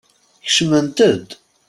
[0.45, 1.29] Kecmemt-d!